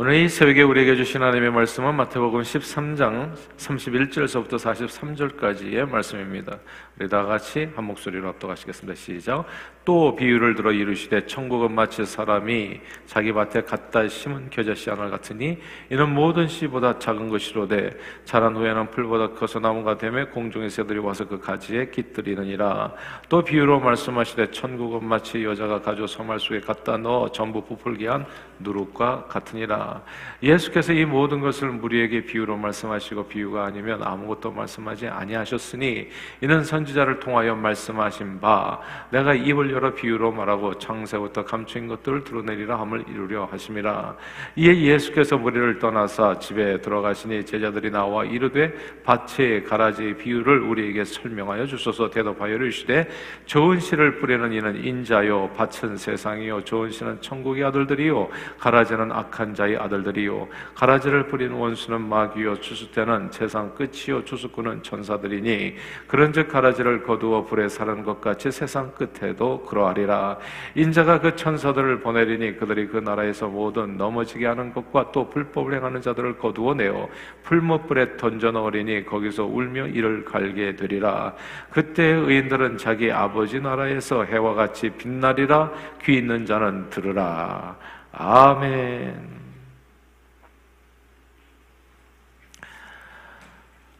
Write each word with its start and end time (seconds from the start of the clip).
오늘 0.00 0.14
이 0.14 0.28
새벽에 0.28 0.62
우리에게 0.62 0.94
주신 0.94 1.22
하나님의 1.22 1.50
말씀은 1.50 1.92
마태복음 1.96 2.42
13장 2.42 3.34
31절에서부터 3.56 4.50
43절까지의 4.50 5.88
말씀입니다. 5.88 6.60
우리 6.96 7.08
다 7.08 7.24
같이 7.24 7.68
한 7.74 7.84
목소리로 7.86 8.28
합독하시겠습니다. 8.28 8.94
시작. 8.94 9.44
또 9.88 10.14
비유를 10.14 10.54
들어 10.54 10.70
이르시되 10.70 11.24
천국은 11.24 11.72
마치 11.72 12.04
사람이 12.04 12.78
자기 13.06 13.32
밭에 13.32 13.62
갖다 13.62 14.06
심은 14.06 14.50
겨자씨 14.50 14.90
하나 14.90 15.08
같으니 15.08 15.56
이는 15.88 16.14
모든 16.14 16.46
씨보다 16.46 16.98
작은 16.98 17.30
것이로되 17.30 17.96
자란 18.26 18.54
후에는 18.54 18.90
풀보다 18.90 19.30
커서 19.30 19.60
나무가 19.60 19.96
되며 19.96 20.26
공중의 20.26 20.68
새들이 20.68 20.98
와서 20.98 21.26
그 21.26 21.40
가지에 21.40 21.88
깃들이느니라. 21.88 22.92
또 23.30 23.42
비유로 23.42 23.80
말씀하시되 23.80 24.50
천국은 24.50 25.08
마치 25.08 25.42
여자가 25.42 25.80
가져 25.80 26.06
소말 26.06 26.38
속에 26.38 26.60
갖다 26.60 26.98
넣어 26.98 27.32
전부 27.32 27.64
부풀게 27.64 28.08
한 28.08 28.26
누룩과 28.58 29.24
같으니라. 29.28 30.02
예수께서 30.42 30.92
이 30.92 31.06
모든 31.06 31.40
것을 31.40 31.70
무리에게 31.70 32.26
비유로 32.26 32.58
말씀하시고 32.58 33.28
비유가 33.28 33.64
아니면 33.64 34.02
아무것도 34.02 34.50
말씀하지 34.50 35.08
아니하셨으니 35.08 36.08
이는 36.42 36.62
선지자를 36.62 37.20
통하여 37.20 37.54
말씀하신 37.54 38.40
바 38.40 38.82
내가 39.10 39.32
입을 39.32 39.77
열어 39.78 39.94
비유로 39.94 40.32
말하고 40.32 40.76
창세부터 40.78 41.44
감추인 41.44 41.86
것들을 41.86 42.24
드러내리라 42.24 42.80
함을 42.80 43.04
이루려 43.08 43.44
하심이라. 43.44 44.16
이에 44.56 44.76
예수께서 44.76 45.38
무리를 45.38 45.78
떠나사 45.78 46.40
집에 46.40 46.80
들어가시니 46.80 47.46
제자들이 47.46 47.90
나와 47.90 48.24
이르되 48.24 48.74
밭의 49.04 49.64
가라지 49.64 50.14
비유를 50.14 50.62
우리에게 50.62 51.04
설명하여 51.04 51.66
주소서 51.66 52.10
대답하여 52.10 52.56
이르시되 52.56 53.08
좋은 53.46 53.78
씨를 53.78 54.18
뿌리는 54.18 54.52
이는 54.52 54.84
인자요 54.84 55.50
밭은 55.56 55.96
세상이요 55.96 56.64
좋은 56.64 56.90
씨는 56.90 57.20
천국의 57.20 57.64
아들들이요 57.64 58.28
가라지는 58.58 59.12
악한 59.12 59.54
자의 59.54 59.76
아들들이요 59.76 60.48
가라지를 60.74 61.28
뿌리는 61.28 61.54
원수는 61.54 62.00
마귀요 62.00 62.60
주수때는 62.60 63.30
세상 63.30 63.72
끝이요 63.74 64.24
주수꾼은 64.24 64.82
천사들이니 64.82 65.76
그런즉 66.08 66.48
가라지를 66.48 67.04
거두어 67.04 67.44
불에 67.44 67.68
사는 67.68 68.02
것 68.02 68.20
같이 68.20 68.50
세상 68.50 68.90
끝에도 68.92 69.67
그러하리라 69.68 70.38
인자가 70.74 71.20
그 71.20 71.36
천사들을 71.36 72.00
보내리니 72.00 72.56
그들이 72.56 72.88
그 72.88 72.98
나라에서 72.98 73.48
모든 73.48 73.96
넘어지게 73.96 74.46
하는 74.46 74.72
것과 74.72 75.12
또 75.12 75.28
불법을 75.30 75.74
행하는 75.74 76.02
자들을 76.02 76.38
거두어 76.38 76.74
내어 76.74 77.08
풀못불에 77.44 78.16
던져 78.16 78.50
넣으리니 78.50 79.06
거기서 79.06 79.44
울며 79.44 79.86
이를 79.88 80.24
갈게 80.24 80.74
되리라 80.74 81.34
그때 81.70 82.02
의인들은 82.02 82.78
자기 82.78 83.12
아버지 83.12 83.60
나라에서 83.60 84.24
해와 84.24 84.54
같이 84.54 84.90
빛나리라 84.90 85.70
귀 86.02 86.18
있는 86.18 86.46
자는 86.46 86.90
들으라 86.90 87.76
아멘. 88.12 89.38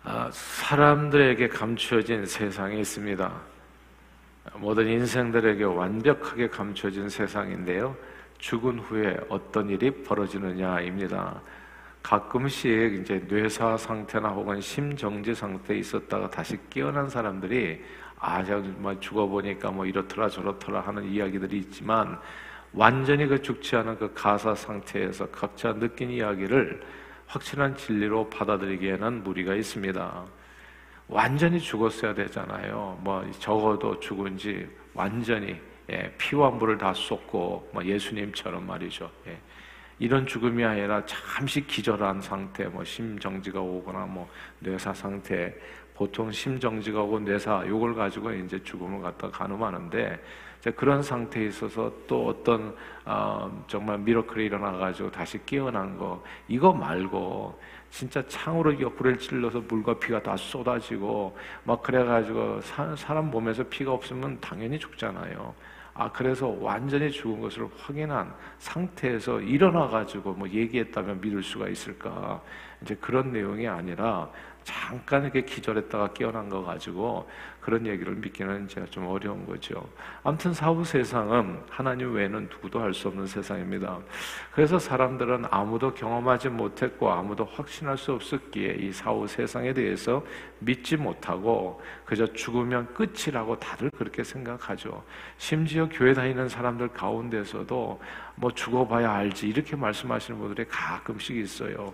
아, 0.02 0.30
사람들에게 0.32 1.48
감추어진 1.48 2.24
세상이 2.26 2.80
있습니다. 2.80 3.57
모든 4.60 4.88
인생들에게 4.88 5.62
완벽하게 5.64 6.48
감춰진 6.48 7.08
세상인데요. 7.08 7.96
죽은 8.38 8.80
후에 8.80 9.16
어떤 9.28 9.68
일이 9.68 9.90
벌어지느냐입니다. 10.02 11.40
가끔씩 12.02 13.00
이제 13.00 13.24
뇌사 13.28 13.76
상태나 13.76 14.28
혹은 14.30 14.60
심정지 14.60 15.34
상태에 15.34 15.78
있었다가 15.78 16.30
다시 16.30 16.58
깨어난 16.70 17.08
사람들이 17.08 17.82
아, 18.18 18.42
정말 18.44 18.98
죽어보니까 19.00 19.70
뭐 19.70 19.86
이렇더라 19.86 20.28
저렇더라 20.28 20.80
하는 20.80 21.04
이야기들이 21.04 21.58
있지만 21.58 22.18
완전히 22.72 23.26
그 23.26 23.40
죽지 23.40 23.76
않은 23.76 23.98
그 23.98 24.12
가사 24.12 24.54
상태에서 24.54 25.28
각자 25.30 25.72
느낀 25.72 26.10
이야기를 26.10 26.80
확실한 27.26 27.76
진리로 27.76 28.28
받아들이기에는 28.28 29.22
무리가 29.22 29.54
있습니다. 29.54 30.24
완전히 31.08 31.58
죽었어야 31.58 32.14
되잖아요. 32.14 32.98
뭐 33.02 33.24
적어도 33.38 33.98
죽은 33.98 34.36
지 34.36 34.68
완전히 34.94 35.58
예, 35.90 36.12
피와 36.18 36.50
물을 36.50 36.76
다 36.76 36.92
쏟고 36.92 37.70
뭐 37.72 37.84
예수님처럼 37.84 38.66
말이죠. 38.66 39.10
예. 39.26 39.38
이런 39.98 40.26
죽음이 40.26 40.62
아니라 40.62 41.02
잠시 41.06 41.66
기절한 41.66 42.20
상태, 42.20 42.66
뭐 42.66 42.84
심정지가 42.84 43.60
오거나 43.60 44.06
뭐 44.06 44.28
뇌사 44.60 44.92
상태, 44.92 45.54
보통 45.94 46.30
심정지가 46.30 47.02
오고 47.02 47.20
뇌사 47.20 47.64
요걸 47.66 47.94
가지고 47.94 48.30
이제 48.32 48.62
죽음을 48.62 49.00
갖다 49.00 49.30
가늠하는데 49.30 50.22
그런 50.76 51.02
상태에 51.02 51.46
있어서 51.46 51.90
또 52.06 52.26
어떤 52.26 52.76
어, 53.04 53.64
정말 53.66 53.98
미러클이 53.98 54.44
일어나 54.44 54.72
가지고 54.72 55.10
다시 55.10 55.44
깨어난 55.46 55.96
거 55.96 56.22
이거 56.46 56.72
말고 56.72 57.58
진짜 57.90 58.22
창으로 58.26 58.80
옆구리를 58.80 59.18
찔러서 59.18 59.60
물과 59.60 59.98
피가 59.98 60.22
다 60.22 60.36
쏟아지고 60.36 61.36
막 61.64 61.82
그래가지고 61.82 62.60
사, 62.60 62.94
사람 62.96 63.30
몸에서 63.30 63.64
피가 63.64 63.92
없으면 63.92 64.38
당연히 64.40 64.78
죽잖아요. 64.78 65.54
아 65.94 66.12
그래서 66.12 66.48
완전히 66.60 67.10
죽은 67.10 67.40
것을 67.40 67.68
확인한 67.76 68.32
상태에서 68.58 69.40
일어나가지고 69.40 70.32
뭐 70.32 70.48
얘기했다면 70.48 71.20
믿을 71.20 71.42
수가 71.42 71.68
있을까? 71.68 72.40
이제 72.82 72.94
그런 73.00 73.32
내용이 73.32 73.66
아니라 73.66 74.30
잠깐 74.62 75.24
이렇게 75.24 75.42
기절했다가 75.42 76.12
깨어난 76.12 76.48
거 76.48 76.62
가지고 76.62 77.28
그런 77.68 77.86
얘기를 77.86 78.14
믿기는 78.14 78.66
제가 78.66 78.86
좀 78.86 79.06
어려운 79.08 79.44
거죠. 79.44 79.86
아무튼 80.24 80.54
사후 80.54 80.82
세상은 80.82 81.60
하나님 81.68 82.14
외에는 82.14 82.48
누구도 82.50 82.80
할수 82.80 83.08
없는 83.08 83.26
세상입니다. 83.26 83.98
그래서 84.54 84.78
사람들은 84.78 85.44
아무도 85.50 85.92
경험하지 85.92 86.48
못했고 86.48 87.12
아무도 87.12 87.44
확신할 87.44 87.98
수 87.98 88.14
없었기에 88.14 88.76
이 88.80 88.90
사후 88.90 89.26
세상에 89.26 89.74
대해서 89.74 90.24
믿지 90.60 90.96
못하고 90.96 91.82
그저 92.06 92.32
죽으면 92.32 92.94
끝이라고 92.94 93.58
다들 93.58 93.90
그렇게 93.90 94.24
생각하죠. 94.24 95.04
심지어 95.36 95.90
교회 95.92 96.14
다니는 96.14 96.48
사람들 96.48 96.88
가운데서도 96.88 98.00
뭐 98.36 98.50
죽어봐야 98.50 99.12
알지 99.12 99.46
이렇게 99.46 99.76
말씀하시는 99.76 100.40
분들이 100.40 100.66
가끔씩 100.66 101.36
있어요. 101.36 101.92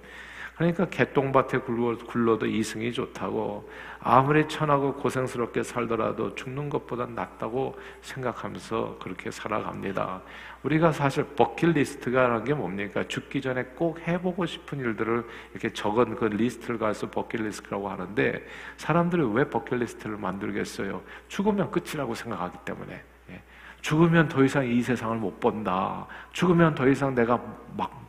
그러니까 0.56 0.86
개똥밭에 0.88 1.58
굴러, 1.58 2.38
도 2.38 2.46
이승이 2.46 2.92
좋다고 2.92 3.68
아무리 3.98 4.46
천하고 4.46 4.94
고생스럽게 4.94 5.64
살더라도 5.64 6.34
죽는 6.36 6.68
것보다 6.68 7.06
낫다고 7.06 7.76
생각하면서 8.02 8.98
그렇게 9.02 9.32
살아갑니다. 9.32 10.22
우리가 10.62 10.92
사실 10.92 11.24
버킷리스트가라는 11.24 12.44
게 12.44 12.54
뭡니까? 12.54 13.02
죽기 13.08 13.40
전에 13.40 13.64
꼭 13.74 13.98
해보고 14.06 14.46
싶은 14.46 14.78
일들을 14.78 15.24
이렇게 15.52 15.72
적은 15.72 16.14
그 16.14 16.26
리스트를 16.26 16.78
가서 16.78 17.10
버킷리스트라고 17.10 17.88
하는데 17.88 18.46
사람들이 18.76 19.22
왜 19.32 19.48
버킷리스트를 19.50 20.16
만들겠어요? 20.16 21.02
죽으면 21.26 21.72
끝이라고 21.72 22.14
생각하기 22.14 22.58
때문에. 22.64 23.02
예. 23.30 23.42
죽으면 23.80 24.28
더 24.28 24.44
이상 24.44 24.64
이 24.64 24.80
세상을 24.80 25.16
못 25.16 25.40
본다. 25.40 26.06
죽으면 26.32 26.76
더 26.76 26.88
이상 26.88 27.14
내가 27.14 27.42
막 27.76 28.03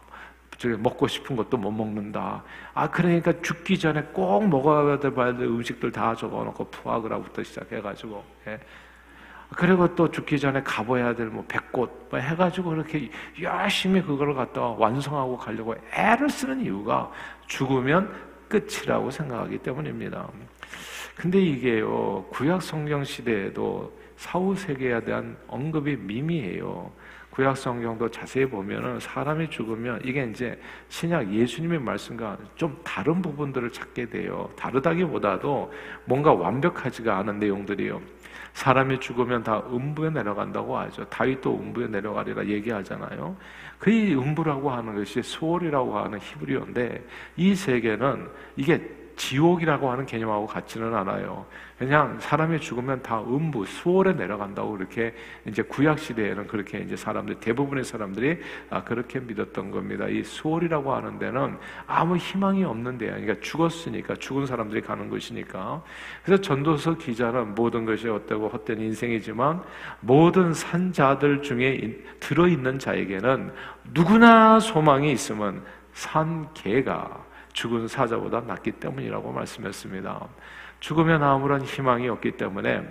먹고 0.77 1.07
싶은 1.07 1.35
것도 1.35 1.57
못 1.57 1.71
먹는다. 1.71 2.43
아 2.73 2.89
그러니까 2.89 3.33
죽기 3.41 3.77
전에 3.77 4.01
꼭 4.13 4.47
먹어야 4.47 4.99
될 4.99 5.11
음식들 5.17 5.91
다 5.91 6.15
적어놓고 6.15 6.65
푸아그라부터 6.71 7.43
시작해가지고 7.43 8.23
예. 8.47 8.59
그리고 9.55 9.93
또 9.95 10.09
죽기 10.09 10.39
전에 10.39 10.63
가봐야 10.63 11.15
될 11.15 11.29
뭐 11.29 11.43
백꽃 11.47 12.07
뭐 12.09 12.19
해가지고 12.19 12.71
그렇게 12.71 13.09
열심히 13.41 14.01
그걸 14.01 14.33
갖다 14.33 14.61
완성하고 14.61 15.37
가려고 15.37 15.75
애를 15.93 16.29
쓰는 16.29 16.61
이유가 16.61 17.11
죽으면 17.47 18.11
끝이라고 18.47 19.11
생각하기 19.11 19.59
때문입니다. 19.59 20.27
근데 21.15 21.39
이게요 21.41 22.25
구약 22.29 22.61
성경 22.61 23.03
시대에도 23.03 23.91
사후 24.17 24.55
세계에 24.55 25.03
대한 25.03 25.37
언급이 25.47 25.95
미미해요. 25.97 26.91
구약 27.35 27.57
성경도 27.57 28.09
자세히 28.09 28.45
보면은 28.45 28.97
사람이 29.01 29.49
죽으면 29.49 29.99
이게 30.05 30.23
이제 30.23 30.57
신약 30.87 31.33
예수님의 31.33 31.79
말씀과 31.79 32.37
좀 32.55 32.79
다른 32.81 33.21
부분들을 33.21 33.71
찾게 33.71 34.05
돼요. 34.05 34.49
다르다기보다도 34.55 35.69
뭔가 36.05 36.31
완벽하지가 36.31 37.17
않은 37.17 37.39
내용들이요. 37.39 38.01
사람이 38.53 39.01
죽으면 39.01 39.43
다 39.43 39.61
음부에 39.69 40.11
내려간다고 40.11 40.77
하죠. 40.77 41.03
다윗도 41.09 41.59
음부에 41.59 41.87
내려가리라 41.87 42.45
얘기하잖아요. 42.45 43.35
그 43.79 43.91
음부라고 43.91 44.71
하는 44.71 44.95
것이 44.95 45.21
수월이라고 45.21 45.97
하는 45.97 46.17
히브리어인데 46.21 47.05
이 47.35 47.53
세계는 47.53 48.29
이게 48.55 49.04
지옥이라고 49.15 49.89
하는 49.89 50.05
개념하고 50.05 50.45
같지는 50.47 50.93
않아요. 50.93 51.45
그냥 51.77 52.17
사람이 52.19 52.59
죽으면 52.61 53.01
다 53.01 53.19
음부, 53.21 53.65
수월에 53.65 54.13
내려간다고 54.13 54.71
그렇게 54.71 55.13
이제 55.45 55.61
구약 55.61 55.99
시대에는 55.99 56.47
그렇게 56.47 56.79
이제 56.79 56.95
사람들 56.95 57.35
대부분의 57.35 57.83
사람들이 57.83 58.39
아, 58.69 58.83
그렇게 58.83 59.19
믿었던 59.19 59.71
겁니다. 59.71 60.07
이 60.07 60.23
수월이라고 60.23 60.93
하는 60.93 61.19
데는 61.19 61.57
아무 61.85 62.15
희망이 62.15 62.63
없는 62.63 62.97
데야. 62.97 63.11
그러니까 63.11 63.35
죽었으니까 63.41 64.15
죽은 64.15 64.45
사람들이 64.45 64.81
가는 64.81 65.09
것이니까. 65.09 65.83
그래서 66.23 66.41
전도서 66.41 66.97
기자는 66.97 67.55
모든 67.55 67.85
것이 67.85 68.07
어때고 68.07 68.47
헛된 68.49 68.79
인생이지만 68.79 69.61
모든 69.99 70.53
산자들 70.53 71.41
중에 71.41 72.03
들어 72.21 72.47
있는 72.47 72.79
자에게는 72.79 73.51
누구나 73.93 74.59
소망이 74.59 75.11
있으면 75.11 75.63
산 75.93 76.47
개가 76.53 77.25
죽은 77.55 77.87
사자보다 77.87 78.41
낫기 78.41 78.73
때문이라고 78.73 79.31
말씀했습니다. 79.31 80.27
죽으면 80.81 81.23
아무런 81.23 81.61
희망이 81.61 82.09
없기 82.09 82.33
때문에 82.33 82.85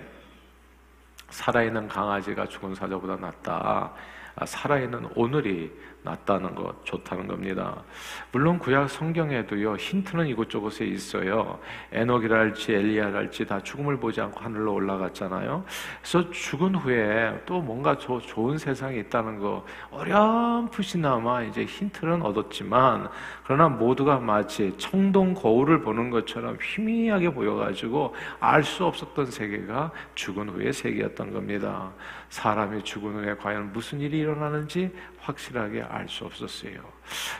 살아있는 1.29 1.87
강아지가 1.87 2.47
죽은 2.47 2.73
사자보다 2.73 3.15
낫다. 3.15 3.93
아, 4.35 4.45
살아있는 4.45 5.11
오늘이 5.15 5.71
낫다는 6.05 6.53
것, 6.53 6.85
좋다는 6.85 7.27
겁니다. 7.27 7.83
물론 8.31 8.59
구약 8.59 8.89
성경에도요, 8.89 9.75
힌트는 9.75 10.27
이곳저곳에 10.27 10.85
있어요. 10.85 11.59
에녹이랄지 11.91 12.73
엘리야랄지 12.73 13.47
다 13.47 13.59
죽음을 13.59 13.97
보지 13.97 14.21
않고 14.21 14.39
하늘로 14.39 14.73
올라갔잖아요. 14.73 15.65
그래서 15.99 16.29
죽은 16.29 16.75
후에 16.75 17.41
또 17.45 17.59
뭔가 17.59 17.97
조, 17.97 18.21
좋은 18.21 18.57
세상이 18.57 18.99
있다는 18.99 19.39
거, 19.39 19.65
어렴풋이나마 19.89 21.41
이제 21.41 21.65
힌트는 21.65 22.21
얻었지만, 22.21 23.09
그러나 23.43 23.67
모두가 23.67 24.19
마치 24.19 24.73
청동 24.77 25.33
거울을 25.33 25.81
보는 25.81 26.09
것처럼 26.11 26.57
희미하게 26.61 27.33
보여가지고 27.33 28.13
알 28.39 28.65
수 28.65 28.83
없었던 28.83 29.27
세계가 29.27 29.91
죽은 30.15 30.49
후의 30.49 30.73
세계였던 30.73 31.31
겁니다. 31.31 31.91
사람이 32.29 32.83
죽은 32.83 33.13
후에 33.13 33.35
과연 33.35 33.71
무슨 33.71 34.01
일이 34.01 34.19
일어나는지 34.19 34.91
확실하게 35.25 35.81
알 35.81 36.07
수 36.07 36.25
없었어요. 36.25 36.79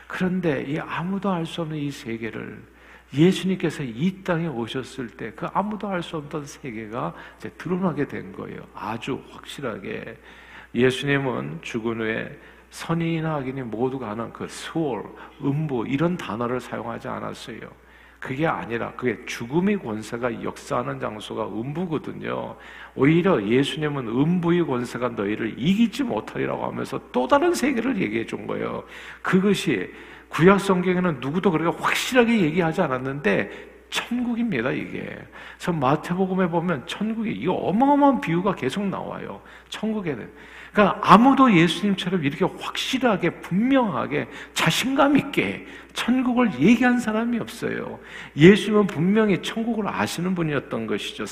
그런데 0.07 0.63
이 0.63 0.79
아무도 0.79 1.31
알 1.31 1.45
수 1.45 1.61
없는 1.61 1.77
이 1.77 1.91
세계를 1.91 2.61
예수님께서 3.13 3.83
이 3.83 4.23
땅에 4.23 4.47
오셨을 4.47 5.09
때 5.09 5.31
그 5.35 5.45
아무도 5.53 5.87
알 5.87 6.01
수 6.01 6.17
없던 6.17 6.45
세계가 6.45 7.13
이제 7.37 7.49
드러나게 7.57 8.07
된 8.07 8.31
거예요. 8.33 8.61
아주 8.73 9.21
확실하게. 9.31 10.17
예수님은 10.73 11.59
죽은 11.61 12.01
후에 12.01 12.37
선인이나 12.69 13.35
악인이 13.35 13.61
모두가 13.63 14.09
하는 14.09 14.33
그 14.33 14.47
수월, 14.49 15.03
음부 15.41 15.85
이런 15.87 16.17
단어를 16.17 16.59
사용하지 16.59 17.07
않았어요. 17.07 17.59
그게 18.25 18.47
아니라 18.47 18.91
그게 18.93 19.23
죽음의 19.27 19.77
권세가 19.83 20.41
역사하는 20.41 20.99
장소가 20.99 21.45
음부거든요. 21.45 22.55
오히려 22.95 23.39
예수님은 23.39 24.07
음부의 24.07 24.65
권세가 24.65 25.09
너희를 25.09 25.53
이기지 25.57 26.01
못하리라고 26.01 26.65
하면서 26.65 26.99
또 27.11 27.27
다른 27.27 27.53
세계를 27.53 28.01
얘기해 28.01 28.25
준 28.25 28.47
거예요. 28.47 28.83
그것이 29.21 29.93
구약 30.29 30.59
성경에는 30.59 31.19
누구도 31.19 31.51
그렇게 31.51 31.77
확실하게 31.79 32.41
얘기하지 32.41 32.81
않았는데 32.81 33.75
천국입니다, 33.91 34.71
이게. 34.71 35.05
그래서 35.57 35.71
마태복음에 35.71 36.49
보면 36.49 36.81
천국이 36.87 37.31
이 37.31 37.47
어마어마한 37.47 38.21
비유가 38.21 38.55
계속 38.55 38.87
나와요. 38.87 39.39
천국에는. 39.69 40.27
그러니까 40.73 40.99
아무도 41.03 41.55
예수님처럼 41.55 42.25
이렇게 42.25 42.43
확실하게 42.43 43.29
분명하게 43.41 44.27
자신감 44.55 45.15
있게 45.15 45.67
천국을 45.95 46.51
얘기한 46.59 46.99
사람이 46.99 47.39
없어요. 47.39 47.97
예수님은 48.35 48.87
분명히 48.87 49.41
천국을 49.41 49.87
아시는 49.87 50.35
분이었던 50.35 50.85
것이죠. 50.85 51.25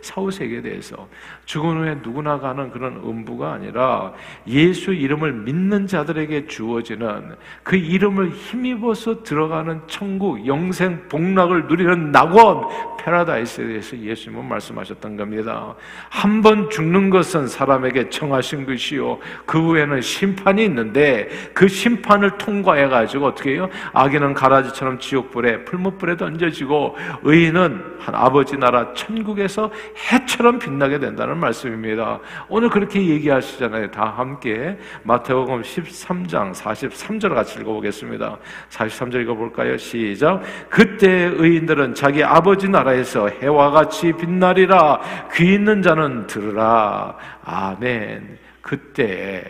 사후 0.00 0.30
세계에 0.30 0.62
대해서 0.62 1.08
죽은 1.44 1.76
후에 1.78 1.96
누구나 2.02 2.38
가는 2.38 2.70
그런 2.70 2.96
음부가 2.96 3.52
아니라 3.52 4.14
예수 4.46 4.92
이름을 4.94 5.32
믿는 5.32 5.86
자들에게 5.86 6.46
주어지는 6.46 7.34
그 7.62 7.76
이름을 7.76 8.30
힘입어서 8.30 9.22
들어가는 9.24 9.82
천국 9.88 10.46
영생 10.46 11.08
복락을 11.08 11.66
누리는 11.66 12.12
낙원 12.12 12.68
패러다이스에 13.04 13.66
대해서 13.66 13.98
예수님은 13.98 14.48
말씀하셨던 14.48 15.16
겁니다. 15.16 15.74
한 16.08 16.44
번 16.44 16.68
죽는 16.68 17.08
것은 17.08 17.48
사람에게 17.48 18.10
청하신 18.10 18.66
것이요 18.66 19.18
그 19.46 19.58
후에는 19.58 20.02
심판이 20.02 20.62
있는데 20.66 21.28
그 21.54 21.66
심판을 21.66 22.36
통과해 22.36 22.86
가지고 22.86 23.28
어떻게 23.28 23.52
해요? 23.52 23.70
악인은 24.04 24.34
가라지처럼 24.34 24.98
지옥불에 24.98 25.64
풀무불에 25.64 26.16
던져지고 26.16 26.96
의인은 27.22 27.96
한 27.98 28.14
아버지 28.14 28.56
나라 28.56 28.92
천국에서 28.92 29.70
해처럼 30.12 30.58
빛나게 30.58 30.98
된다는 30.98 31.38
말씀입니다. 31.38 32.20
오늘 32.48 32.68
그렇게 32.68 33.06
얘기하시잖아요. 33.06 33.90
다 33.90 34.12
함께 34.16 34.78
마태복음 35.04 35.62
13장 35.62 36.52
43절 36.52 37.34
같이 37.34 37.58
읽어보겠습니다. 37.60 38.36
43절 38.70 39.22
읽어볼까요? 39.22 39.78
시작. 39.78 40.42
그때 40.68 41.08
의인들은 41.34 41.94
자기 41.94 42.22
아버지 42.22 42.68
나라에서 42.68 43.28
해와 43.28 43.70
같이 43.70 44.12
빛나리라. 44.12 45.00
귀 45.34 45.54
있는 45.54 45.80
자는 45.80 46.26
들으라. 46.26 47.16
아멘. 47.44 48.38
그때 48.60 49.44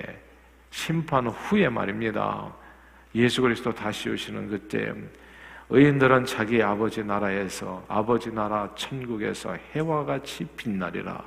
심판 0.70 1.26
후에 1.26 1.68
말입니다. 1.68 2.63
예수 3.14 3.42
그리스도 3.42 3.72
다시 3.72 4.08
오시는 4.10 4.48
그때 4.48 4.92
의인들은 5.70 6.24
자기 6.26 6.62
아버지 6.62 7.02
나라에서 7.02 7.84
아버지 7.88 8.32
나라 8.32 8.68
천국에서 8.74 9.56
해와 9.72 10.04
같이 10.04 10.44
빛나리라. 10.56 11.22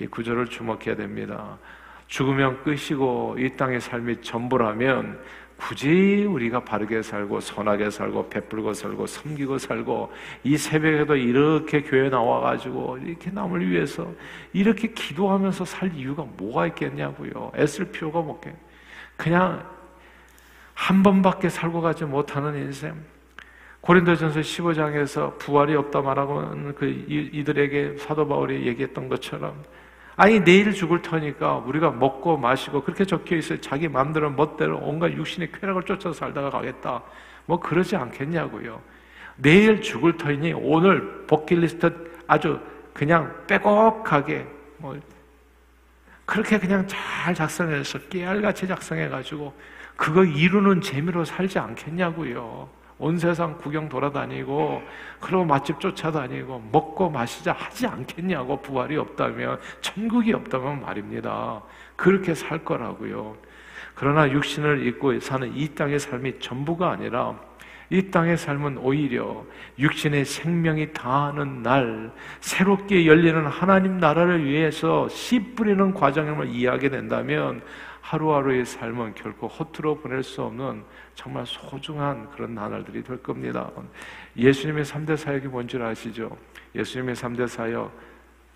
이 0.00 0.06
구절을 0.06 0.46
주목해야 0.46 0.96
됩니다. 0.96 1.58
죽으면 2.06 2.62
끝이고 2.62 3.36
이 3.38 3.50
땅의 3.56 3.80
삶이 3.80 4.22
전부라면 4.22 5.20
굳이 5.58 6.24
우리가 6.24 6.64
바르게 6.64 7.02
살고 7.02 7.40
선하게 7.40 7.90
살고 7.90 8.28
베풀고 8.30 8.72
살고 8.72 9.06
섬기고 9.06 9.58
살고 9.58 10.12
이 10.44 10.56
새벽에도 10.56 11.16
이렇게 11.16 11.82
교회 11.82 12.08
나와 12.08 12.40
가지고 12.40 12.96
이렇게 12.98 13.30
남을 13.30 13.68
위해서 13.68 14.10
이렇게 14.52 14.88
기도하면서 14.88 15.64
살 15.64 15.92
이유가 15.94 16.24
뭐가 16.36 16.68
있겠냐고요. 16.68 17.50
애쓸 17.56 17.90
필요가 17.90 18.20
없게 18.20 18.54
그냥 19.16 19.77
한 20.78 21.02
번밖에 21.02 21.48
살고 21.48 21.80
가지 21.80 22.04
못하는 22.04 22.56
인생. 22.56 22.94
고린도전서 23.80 24.40
15장에서 24.40 25.36
부활이 25.36 25.74
없다 25.74 26.02
말하고 26.02 26.72
그 26.76 26.86
이들에게 27.08 27.96
사도 27.98 28.28
바울이 28.28 28.64
얘기했던 28.64 29.08
것처럼 29.08 29.64
아니 30.14 30.38
내일 30.40 30.72
죽을 30.72 31.02
터니까 31.02 31.56
우리가 31.56 31.90
먹고 31.90 32.36
마시고 32.36 32.84
그렇게 32.84 33.04
적혀 33.04 33.36
있어요. 33.36 33.60
자기 33.60 33.88
마음대로 33.88 34.30
멋대로 34.30 34.78
온갖 34.78 35.12
육신의 35.12 35.50
쾌락을 35.50 35.82
쫓아서 35.82 36.12
살다가 36.12 36.48
가겠다. 36.48 37.02
뭐 37.46 37.58
그러지 37.58 37.96
않겠냐고요. 37.96 38.80
내일 39.36 39.82
죽을 39.82 40.16
터이니 40.16 40.52
오늘 40.54 41.26
버킷리스트 41.26 41.92
아주 42.28 42.60
그냥 42.94 43.34
빼곡하게 43.48 44.46
뭐 44.76 44.96
그렇게 46.24 46.58
그냥 46.58 46.86
잘 46.86 47.34
작성해서 47.34 47.98
깨알같이 48.08 48.68
작성해 48.68 49.08
가지고 49.08 49.52
그거 49.98 50.24
이루는 50.24 50.80
재미로 50.80 51.24
살지 51.24 51.58
않겠냐고요. 51.58 52.68
온 53.00 53.18
세상 53.18 53.58
구경 53.58 53.88
돌아다니고 53.88 54.80
그리고 55.18 55.44
맛집 55.44 55.80
쫓아다니고 55.80 56.68
먹고 56.70 57.10
마시자 57.10 57.52
하지 57.52 57.88
않겠냐고 57.88 58.62
부활이 58.62 58.96
없다면 58.96 59.58
천국이 59.80 60.32
없다면 60.32 60.82
말입니다. 60.82 61.62
그렇게 61.96 62.34
살 62.34 62.64
거라고요. 62.64 63.36
그러나 63.96 64.30
육신을 64.30 64.86
입고 64.86 65.18
사는 65.18 65.52
이 65.56 65.74
땅의 65.74 65.98
삶이 65.98 66.38
전부가 66.38 66.92
아니라 66.92 67.34
이 67.90 68.08
땅의 68.08 68.36
삶은 68.36 68.78
오히려 68.78 69.44
육신의 69.80 70.24
생명이 70.24 70.92
다하는 70.92 71.64
날 71.64 72.12
새롭게 72.40 73.04
열리는 73.04 73.44
하나님 73.46 73.98
나라를 73.98 74.44
위해서 74.44 75.08
씨 75.08 75.40
뿌리는 75.56 75.92
과정을 75.92 76.46
이해하게 76.46 76.90
된다면 76.90 77.62
하루하루의 78.08 78.64
삶은 78.64 79.14
결코 79.14 79.48
허투루 79.48 80.00
보낼 80.00 80.22
수 80.22 80.42
없는 80.42 80.82
정말 81.14 81.44
소중한 81.44 82.30
그런 82.30 82.54
나날들이 82.54 83.02
될 83.02 83.22
겁니다. 83.22 83.70
예수님의 84.34 84.86
3대 84.86 85.14
사역이 85.14 85.48
뭔지 85.48 85.76
아시죠? 85.76 86.34
예수님의 86.74 87.14
3대 87.14 87.46
사역, 87.46 87.92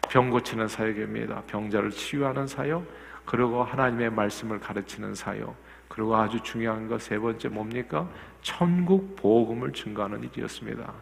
병 0.09 0.31
고치는 0.31 0.69
사역입니다. 0.69 1.43
병자를 1.43 1.91
치유하는 1.91 2.47
사역, 2.47 2.83
그리고 3.27 3.63
하나님의 3.63 4.11
말씀을 4.13 4.59
가르치는 4.59 5.15
사역, 5.15 5.55
그리고 5.87 6.17
아주 6.17 6.41
중요한 6.41 6.89
거세 6.89 7.19
번째 7.19 7.49
뭡니까? 7.49 8.09
천국 8.41 9.17
보험을 9.17 9.75
증가하는 9.75 10.25
일이었습니다. 10.25 10.95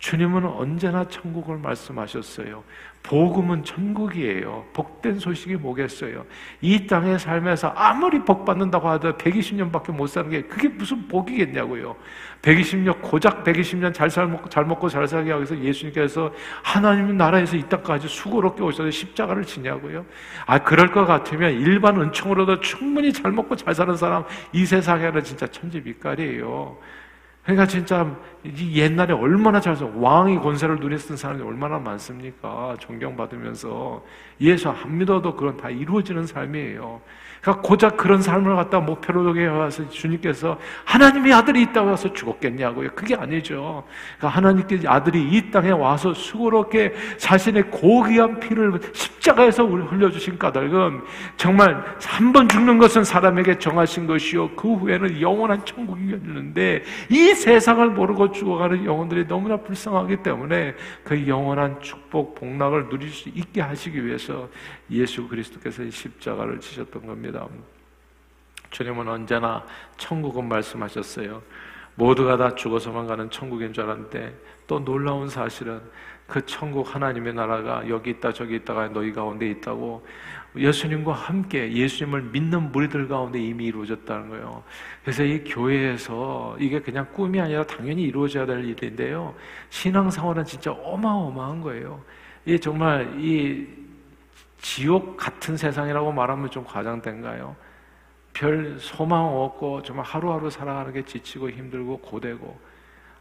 주님은 0.00 0.46
언제나 0.46 1.06
천국을 1.06 1.58
말씀하셨어요. 1.58 2.64
복음은 3.02 3.64
천국이에요. 3.64 4.64
복된 4.72 5.18
소식이 5.18 5.56
뭐겠어요? 5.56 6.24
이 6.62 6.86
땅의 6.86 7.18
삶에서 7.18 7.68
아무리 7.68 8.18
복 8.24 8.46
받는다고 8.46 8.88
하더라도 8.90 9.18
120년밖에 9.18 9.92
못 9.92 10.06
사는 10.06 10.30
게 10.30 10.42
그게 10.42 10.68
무슨 10.68 11.06
복이겠냐고요. 11.06 11.96
120년 12.40 13.02
고작 13.02 13.44
120년 13.44 13.92
잘 13.92 14.08
살먹고 14.08 14.48
잘 14.48 14.64
먹고 14.64 14.88
잘 14.88 15.06
살게 15.06 15.32
하기 15.32 15.40
위해서 15.42 15.64
예수님께서 15.64 16.32
하나님 16.62 17.18
나라에서 17.18 17.56
이 17.56 17.68
땅까지 17.68 18.08
수고롭게 18.08 18.62
오셔서 18.62 18.90
십자가를 18.90 19.44
지냐고요. 19.44 20.06
아 20.46 20.58
그럴 20.58 20.92
것 20.92 21.04
같으면 21.04 21.52
일반 21.52 22.00
은총으로도 22.00 22.60
충분히 22.60 23.12
잘 23.12 23.32
먹고 23.32 23.54
잘 23.54 23.74
사는 23.74 23.94
사람 23.96 24.24
이 24.52 24.64
세상에는 24.64 25.22
진짜 25.24 25.46
천지 25.46 25.80
밑깔이에요. 25.80 26.78
그러니까 27.42 27.66
진짜 27.66 28.14
옛날에 28.44 29.12
얼마나 29.14 29.60
잘 29.60 29.76
왕이 29.80 30.38
권세를 30.38 30.76
누렸던 30.76 31.16
사람이 31.16 31.42
얼마나 31.42 31.78
많습니까? 31.78 32.76
존경받으면서 32.78 34.04
예수 34.40 34.68
안 34.68 34.98
믿어도 34.98 35.34
그런 35.34 35.56
다 35.56 35.70
이루어지는 35.70 36.26
삶이에요. 36.26 37.00
그러니까 37.40 37.62
고작 37.62 37.96
그런 37.96 38.20
삶을 38.22 38.56
갖다 38.56 38.80
목표로 38.80 39.36
해와서 39.36 39.88
주님께서 39.88 40.58
하나님의 40.84 41.32
아들이 41.32 41.62
있다고 41.62 41.92
해서 41.92 42.12
죽었겠냐고요. 42.12 42.90
그게 42.94 43.14
아니죠. 43.14 43.84
그러니까 44.18 44.36
하나님께 44.36 44.80
아들이 44.86 45.22
이 45.22 45.50
땅에 45.50 45.70
와서 45.70 46.12
수고롭게 46.14 46.94
자신의 47.16 47.70
고귀한 47.70 48.40
피를 48.40 48.78
십자가에서 48.92 49.64
흘려주신 49.66 50.38
까닭은 50.38 51.02
정말 51.36 51.84
한 52.06 52.30
번 52.32 52.48
죽는 52.48 52.78
것은 52.78 53.04
사람에게 53.04 53.58
정하신 53.58 54.06
것이요. 54.06 54.50
그 54.54 54.74
후에는 54.74 55.20
영원한 55.20 55.64
천국이 55.64 56.12
열리는데 56.12 56.82
이 57.08 57.34
세상을 57.34 57.88
모르고 57.90 58.32
죽어가는 58.32 58.84
영혼들이 58.84 59.26
너무나 59.26 59.56
불쌍하기 59.56 60.22
때문에 60.22 60.74
그 61.02 61.26
영원한 61.26 61.80
축복, 61.80 62.34
복락을 62.36 62.88
누릴 62.88 63.10
수 63.10 63.28
있게 63.30 63.60
하시기 63.60 64.04
위해서 64.04 64.48
예수 64.90 65.26
그리스도께서 65.28 65.88
십자가를 65.90 66.60
지셨던 66.60 67.06
겁니다. 67.06 67.29
주님은 68.70 69.08
언제나 69.08 69.64
천국은 69.96 70.48
말씀하셨어요. 70.48 71.42
모두가 71.96 72.36
다 72.36 72.54
죽어서만 72.54 73.06
가는 73.06 73.28
천국인 73.30 73.72
줄 73.72 73.84
알았는데 73.84 74.34
또 74.66 74.82
놀라운 74.84 75.28
사실은 75.28 75.80
그 76.26 76.44
천국 76.46 76.94
하나님의 76.94 77.34
나라가 77.34 77.86
여기 77.88 78.10
있다 78.10 78.32
저기 78.32 78.56
있다가 78.56 78.88
너희 78.88 79.12
가운데 79.12 79.50
있다고 79.50 80.06
예수님과 80.56 81.12
함께 81.12 81.72
예수님을 81.72 82.22
믿는 82.22 82.72
무리들 82.72 83.08
가운데 83.08 83.40
이미 83.40 83.66
이루어졌다는 83.66 84.30
거예요. 84.30 84.62
그래서 85.02 85.24
이 85.24 85.44
교회에서 85.44 86.56
이게 86.58 86.80
그냥 86.80 87.06
꿈이 87.12 87.40
아니라 87.40 87.64
당연히 87.64 88.02
이루어져야 88.02 88.46
될 88.46 88.64
일인데요. 88.64 89.34
신앙생활은 89.70 90.44
진짜 90.44 90.72
어마어마한 90.72 91.60
거예요. 91.60 92.02
이 92.46 92.58
정말 92.58 93.12
이 93.20 93.66
지옥 94.60 95.16
같은 95.16 95.56
세상이라고 95.56 96.12
말하면 96.12 96.50
좀 96.50 96.64
과장된가요? 96.64 97.56
별 98.32 98.78
소망 98.78 99.24
없고 99.24 99.82
정말 99.82 100.04
하루하루 100.04 100.50
살아가는 100.50 100.92
게 100.92 101.04
지치고 101.04 101.50
힘들고 101.50 101.98
고되고 101.98 102.58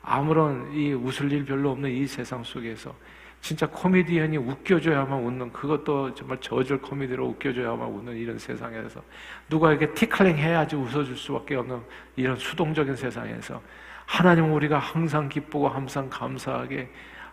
아무런 0.01 0.72
이 0.74 0.93
웃을 0.93 1.31
일 1.31 1.46
별로 1.46 1.72
없는 1.72 1.89
이 1.89 2.05
세상 2.05 2.43
속에서 2.43 2.93
진짜 3.41 3.67
코미디언이 3.67 4.38
웃겨줘야만 4.38 5.24
웃는 5.24 5.53
그것도 5.53 6.13
정말 6.13 6.39
저질 6.41 6.81
코미디로 6.81 7.25
웃겨줘야만 7.25 7.88
웃는 7.88 8.17
이런 8.17 8.38
세상에서 8.38 9.01
누가에게 9.50 9.93
티클링 9.93 10.38
해야지 10.38 10.75
웃어줄 10.75 11.15
수밖에 11.15 11.55
없는 11.55 11.81
이런 12.17 12.36
수동적인 12.36 12.96
세상에서 12.96 13.62
하나님 14.05 14.53
우리가 14.53 14.77
항상 14.77 15.29
기쁘고 15.29 15.69
항상 15.69 16.10
감사하게 16.10 16.89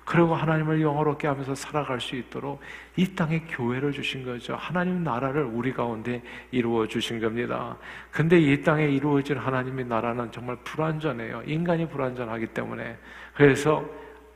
그리고 0.07 0.37
하나님을 0.37 0.81
영어롭게 0.81 1.27
하면서 1.27 1.53
살아갈 1.55 2.01
수 2.01 2.15
있도록 2.15 2.61
이 2.95 3.15
땅에 3.17 3.41
교회를 3.41 3.91
주신 3.91 4.25
거죠. 4.25 4.55
하나님 4.55 5.03
나라를 5.03 5.43
우리 5.43 5.73
가운데 5.73 6.23
이루어 6.53 6.87
주신 6.87 7.21
겁니다. 7.21 7.77
근데 8.13 8.39
이 8.39 8.63
땅에 8.63 8.87
이루어진 8.87 9.37
하나님의 9.37 9.87
나라는 9.87 10.31
정말 10.31 10.57
불완전해요. 10.63 11.43
인간이 11.45 11.89
불완전하기 11.89 12.47
때문에. 12.47 12.97
그래서 13.35 13.85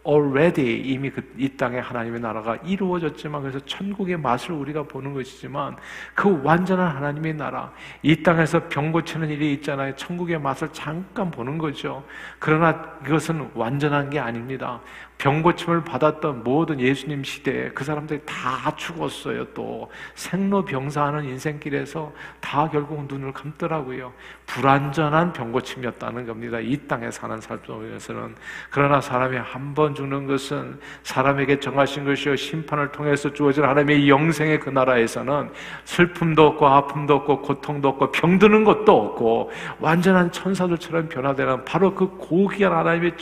already 0.06 0.80
이미 0.80 1.10
그, 1.10 1.22
이 1.36 1.48
땅에 1.50 1.78
하나님의 1.78 2.20
나라가 2.20 2.56
이루어졌지만 2.56 3.42
그래서 3.42 3.58
천국의 3.66 4.16
맛을 4.16 4.52
우리가 4.52 4.82
보는 4.84 5.12
것이지만 5.12 5.76
그 6.14 6.42
완전한 6.42 6.96
하나님의 6.96 7.34
나라 7.34 7.72
이 8.02 8.22
땅에서 8.22 8.68
병 8.68 8.92
고치는 8.92 9.28
일이 9.28 9.52
있잖아요. 9.54 9.94
천국의 9.96 10.40
맛을 10.40 10.68
잠깐 10.72 11.30
보는 11.30 11.58
거죠. 11.58 12.02
그러나 12.38 12.82
그것은 13.04 13.50
완전한 13.54 14.10
게 14.10 14.18
아닙니다. 14.18 14.80
병고침을 15.20 15.84
받았던 15.84 16.44
모든 16.44 16.80
예수님 16.80 17.24
시대에 17.24 17.68
그 17.70 17.84
사람들이 17.84 18.20
다 18.24 18.74
죽었어요. 18.74 19.44
또 19.52 19.90
생로병사하는 20.14 21.24
인생길에서 21.26 22.10
다 22.40 22.70
결국 22.70 23.04
눈을 23.06 23.32
감더라고요. 23.32 24.14
불완전한 24.46 25.34
병고침이었다는 25.34 26.26
겁니다. 26.26 26.58
이 26.58 26.76
땅에 26.88 27.10
사는 27.10 27.38
삶 27.40 27.60
속에서는 27.64 28.34
그러나 28.70 29.00
사람이 29.00 29.36
한 29.36 29.70
번 29.74 29.94
죽는 29.94 30.26
것은 30.26 30.80
사람에게 31.04 31.60
정하신 31.60 32.04
것이요 32.04 32.34
심판을 32.34 32.90
통해서 32.90 33.32
주어진 33.32 33.62
하나님의 33.62 34.08
영생의 34.08 34.58
그 34.58 34.70
나라에서는 34.70 35.50
슬픔도 35.84 36.44
없고 36.44 36.66
아픔도 36.66 37.14
없고 37.14 37.42
고통도 37.42 37.88
없고 37.90 38.10
병드는 38.10 38.64
것도 38.64 39.00
없고 39.00 39.52
완전한 39.78 40.32
천사들처럼 40.32 41.08
변화되는 41.08 41.64
바로 41.64 41.94
그 41.94 42.08
고귀한 42.16 42.72
하나님의 42.72 43.12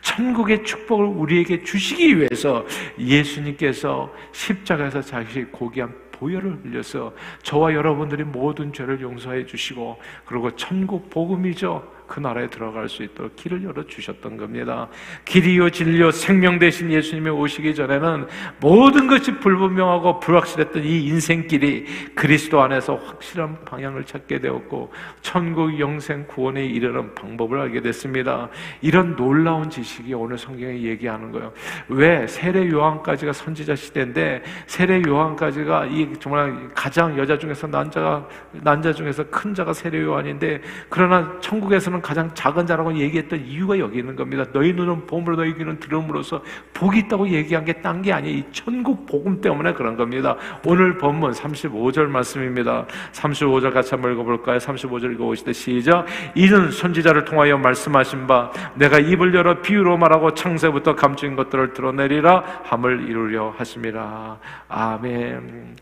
천국의 0.00 0.64
축복을 0.64 1.04
우리에게 1.04 1.62
주시기 1.62 2.18
위해서 2.18 2.64
예수님께서 2.98 4.12
십자가에서 4.32 5.00
자기 5.00 5.44
고귀한 5.44 5.94
보혈을 6.12 6.60
흘려서 6.62 7.14
저와 7.42 7.72
여러분들이 7.72 8.24
모든 8.24 8.72
죄를 8.72 9.00
용서해 9.00 9.46
주시고 9.46 9.98
그리고 10.26 10.54
천국 10.54 11.08
복음이죠. 11.08 11.99
그 12.10 12.18
나라에 12.18 12.48
들어갈 12.48 12.88
수 12.88 13.04
있도록 13.04 13.36
길을 13.36 13.62
열어 13.62 13.86
주셨던 13.86 14.36
겁니다. 14.36 14.88
길이요 15.24 15.70
진리요 15.70 16.10
생명 16.10 16.58
대신 16.58 16.90
예수님이 16.90 17.30
오시기 17.30 17.76
전에는 17.76 18.26
모든 18.58 19.06
것이 19.06 19.38
불분명하고 19.38 20.18
불확실했던 20.18 20.82
이 20.82 21.06
인생길이 21.06 21.86
그리스도 22.16 22.60
안에서 22.62 22.96
확실한 22.96 23.64
방향을 23.64 24.06
찾게 24.06 24.40
되었고 24.40 24.92
천국 25.22 25.78
영생 25.78 26.26
구원에 26.26 26.66
이르는 26.66 27.14
방법을 27.14 27.60
알게 27.60 27.80
됐습니다. 27.80 28.48
이런 28.80 29.14
놀라운 29.14 29.70
지식이 29.70 30.12
오늘 30.12 30.36
성경에 30.36 30.82
얘기하는 30.82 31.30
거예요. 31.30 31.52
왜 31.86 32.26
세례 32.26 32.68
요한까지가 32.68 33.32
선지자 33.32 33.76
시대인데 33.76 34.42
세례 34.66 35.00
요한까지가 35.06 35.86
이 35.86 36.12
정말 36.18 36.68
가장 36.74 37.16
여자 37.16 37.38
중에서 37.38 37.68
난자가 37.68 38.26
난자 38.50 38.94
중에서 38.94 39.22
큰 39.30 39.54
자가 39.54 39.72
세례 39.72 40.02
요한인데 40.02 40.60
그러나 40.88 41.38
천국에서는 41.40 41.99
사람은 42.00 42.02
가장 42.02 42.34
작은 42.34 42.66
자라고 42.66 42.94
얘기했던 42.96 43.44
이유가 43.46 43.78
여기 43.78 43.98
있는 43.98 44.16
겁니다. 44.16 44.44
너희 44.52 44.72
눈은 44.72 45.06
봄으로 45.06 45.36
너희 45.36 45.54
귀는 45.54 45.78
들음으로써 45.78 46.42
복이 46.74 47.00
있다고 47.00 47.28
얘기한 47.28 47.64
게 47.64 47.80
딴 47.80 48.02
게 48.02 48.12
아니에요. 48.12 48.38
이 48.38 48.44
천국 48.52 49.06
복음 49.06 49.40
때문에 49.40 49.72
그런 49.74 49.96
겁니다. 49.96 50.36
오늘 50.66 50.98
본문 50.98 51.32
35절 51.32 52.06
말씀입니다. 52.06 52.86
35절 53.12 53.72
같이 53.72 53.94
한번 53.94 54.12
읽어볼까요? 54.12 54.58
35절 54.58 55.14
읽어보시다 55.14 55.52
시작. 55.52 56.06
이는 56.34 56.70
선지자를 56.70 57.24
통하여 57.24 57.56
말씀하신 57.58 58.26
바 58.26 58.50
내가 58.74 58.98
입을 58.98 59.34
열어 59.34 59.60
비유로 59.60 59.96
말하고 59.98 60.34
창세부터 60.34 60.96
감추인 60.96 61.36
것들을 61.36 61.72
드러내리라 61.74 62.62
함을 62.64 63.08
이루려 63.08 63.54
하심이라. 63.56 64.38
아멘. 64.68 65.76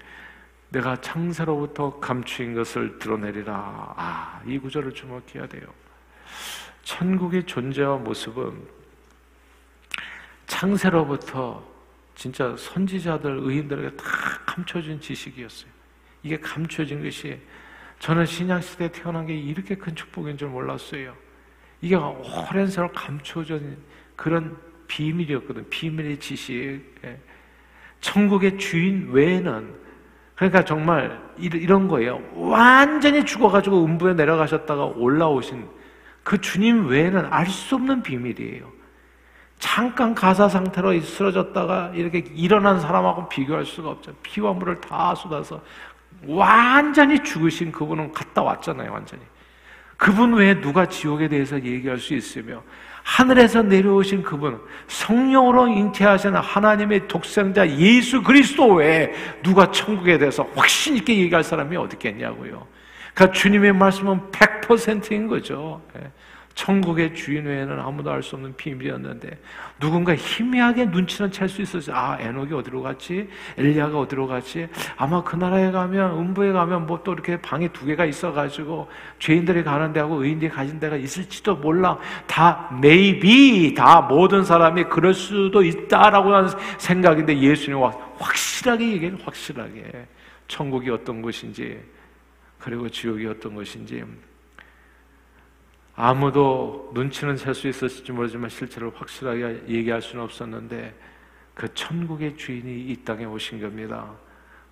내가 0.71 0.97
창세로부터 0.97 1.99
감추인 1.99 2.55
것을 2.55 2.99
드러내리라. 2.99 3.95
아, 3.97 4.41
이 4.47 4.59
구절을 4.59 4.93
주목해야 4.93 5.47
돼요. 5.49 5.63
천국의 6.83 7.45
존재와 7.45 7.97
모습은 7.99 8.67
창세로부터 10.47 11.63
진짜 12.15 12.55
선지자들, 12.57 13.39
의인들에게 13.43 13.97
다 13.97 14.05
감춰진 14.47 15.01
지식이었어요. 15.01 15.71
이게 16.23 16.39
감춰진 16.39 17.03
것이 17.03 17.39
저는 18.01 18.27
신약시대에 18.27 18.89
태어난 18.91 19.27
게 19.27 19.37
이렇게 19.37 19.77
큰 19.77 19.95
축복인 19.95 20.37
줄 20.37 20.49
몰랐어요. 20.49 21.15
이게 21.81 21.95
오랜 21.95 22.67
세월 22.67 22.91
감춰진 22.93 23.79
그런 24.17 24.57
비밀이었거든. 24.89 25.69
비밀의 25.71 26.19
지식. 26.19 26.83
예. 27.05 27.21
천국의 28.01 28.59
주인 28.59 29.11
외에는 29.13 29.75
그러니까 30.35 30.65
정말 30.65 31.21
이런 31.37 31.89
거예요. 31.89 32.23
완전히 32.35 33.25
죽어가지고 33.25 33.85
음부에 33.85 34.15
내려가셨다가 34.15 34.85
올라오신 34.87 35.69
그 36.29 36.39
주님 36.43 36.89
외에는 36.89 37.29
알 37.31 37.47
수 37.47 37.77
없는 37.77 38.03
비밀이에요. 38.03 38.71
잠깐 39.59 40.15
가사 40.15 40.47
상태로 40.47 41.01
쓰러졌다가 41.01 41.93
이렇게 41.95 42.23
일어난 42.35 42.79
사람하고 42.79 43.31
비교할 43.31 43.65
수가 43.65 43.89
없죠. 43.89 44.13
피와 44.23 44.53
물을 44.53 44.79
다 44.79 45.15
쏟아서 45.15 45.63
완전히 46.27 47.25
죽으신 47.25 47.73
그분은 47.73 48.13
갔다 48.13 48.43
왔잖아요, 48.43 48.93
완전히. 48.93 49.23
그분 49.97 50.35
외에 50.35 50.61
누가 50.61 50.85
지옥에 50.85 51.29
대해서 51.29 51.57
얘기할 51.65 51.97
수 51.97 52.13
있으며 52.13 52.63
하늘에서 53.05 53.63
내려오신 53.63 54.23
그분, 54.23 54.61
성령으로 54.87 55.69
잉태하신 55.69 56.37
하나님의 56.37 57.09
독생자 57.09 57.67
예수 57.67 58.23
그리스도 58.23 58.75
외에 58.75 59.15
누가 59.43 59.71
천국에 59.71 60.19
대해서 60.19 60.47
확신 60.55 60.95
있게 60.95 61.17
얘기할 61.17 61.43
사람이 61.43 61.75
어디 61.79 61.97
있겠냐고요. 61.97 62.67
그러니까 63.19 63.33
주님의 63.37 63.73
말씀은 63.73 64.31
100%인 64.31 65.27
거죠. 65.27 65.83
예. 65.99 66.09
천국의 66.55 67.15
주인 67.15 67.47
외에는 67.47 67.79
아무도 67.79 68.11
알 68.11 68.21
수 68.23 68.35
없는 68.35 68.55
비밀이었는데 68.57 69.39
누군가 69.81 70.15
희미하게 70.15 70.87
눈치는 70.87 71.31
챌 71.33 71.47
수 71.49 71.63
있었어요. 71.63 71.97
아 71.97 72.17
에녹이 72.21 72.55
어디로 72.55 72.83
갔지? 72.83 73.29
엘리야가 73.57 73.99
어디로 73.99 74.27
갔지? 74.29 74.69
아마 74.97 75.23
그 75.23 75.35
나라에 75.37 75.71
가면 75.73 76.19
음부에 76.19 76.53
가면 76.53 76.87
뭐 76.87 77.03
또 77.05 77.13
이렇게 77.13 77.41
방이 77.41 77.69
두 77.73 77.87
개가 77.87 78.05
있어가지고 78.05 78.89
죄인들이 79.19 79.65
가는 79.65 79.93
데하고 79.93 80.23
의인들이 80.23 80.51
가진 80.51 80.79
데가 80.79 80.97
있을지도 80.97 81.57
몰라. 81.57 81.99
다 82.27 82.69
maybe 82.73 83.75
다 83.75 84.01
모든 84.01 84.45
사람이 84.45 84.85
그럴 84.85 85.15
수도 85.15 85.63
있다라고 85.65 86.35
하는 86.35 86.51
생각인데 86.79 87.39
예수님 87.39 87.81
확실하게 88.19 88.93
얘기해요. 88.93 89.17
확실하게 89.25 90.07
천국이 90.49 90.91
어떤 90.91 91.23
것인지 91.23 91.81
그리고 92.59 92.89
지옥이 92.89 93.27
어떤 93.27 93.55
것인지 93.55 94.05
아무도 95.95 96.91
눈치는 96.95 97.37
챌수 97.37 97.69
있었을지 97.69 98.13
모르지만 98.13 98.49
실제로 98.51 98.91
확실하게 98.91 99.65
얘기할 99.69 100.01
수는 100.01 100.25
없었는데 100.25 100.95
그 101.55 101.73
천국의 101.75 102.37
주인이 102.37 102.83
이 102.91 102.97
땅에 103.05 103.25
오신 103.25 103.61
겁니다. 103.61 104.13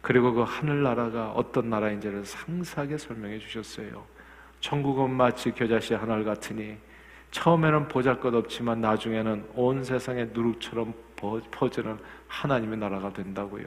그리고 0.00 0.32
그 0.32 0.42
하늘나라가 0.42 1.32
어떤 1.32 1.68
나라인지를 1.68 2.24
상세하게 2.24 2.96
설명해 2.96 3.40
주셨어요. 3.40 4.04
천국은 4.60 5.10
마치 5.10 5.50
겨자씨 5.50 5.94
하늘 5.94 6.22
같으니 6.22 6.76
처음에는 7.32 7.88
보잘것 7.88 8.32
없지만 8.34 8.80
나중에는 8.80 9.48
온 9.54 9.82
세상에 9.82 10.26
누룩처럼 10.32 10.94
퍼지는 11.50 11.98
하나님의 12.28 12.78
나라가 12.78 13.12
된다고요. 13.12 13.64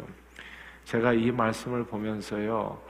제가 0.86 1.14
이 1.14 1.30
말씀을 1.30 1.84
보면서요, 1.86 2.82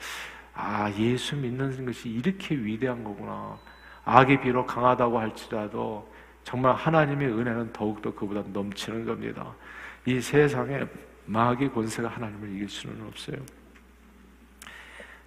아, 0.61 0.91
예수 0.97 1.37
믿는 1.37 1.85
것이 1.85 2.09
이렇게 2.09 2.53
위대한 2.53 3.01
거구나. 3.01 3.57
악이 4.03 4.41
비록 4.41 4.67
강하다고 4.67 5.17
할지라도 5.17 6.11
정말 6.43 6.75
하나님의 6.75 7.29
은혜는 7.29 7.71
더욱더 7.71 8.13
그보다 8.13 8.43
넘치는 8.51 9.05
겁니다. 9.05 9.53
이 10.05 10.19
세상에 10.19 10.83
마귀 11.25 11.69
권세가 11.69 12.09
하나님을 12.09 12.55
이길 12.55 12.67
수는 12.67 13.07
없어요. 13.07 13.37